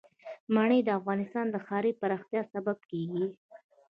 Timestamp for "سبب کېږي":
2.53-3.25